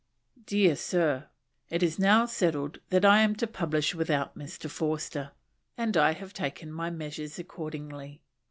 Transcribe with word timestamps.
Dear 0.47 0.75
Sir, 0.75 1.27
It 1.69 1.83
is 1.83 1.99
now 1.99 2.25
settled 2.25 2.79
that 2.89 3.05
I 3.05 3.19
am 3.19 3.35
to 3.35 3.45
publish 3.45 3.93
without 3.93 4.35
Mr. 4.35 4.67
Forster, 4.67 5.29
and 5.77 5.95
I 5.95 6.13
have 6.13 6.33
taken 6.33 6.71
my 6.73 6.89
measures 6.89 7.37
accordingly. 7.37 8.23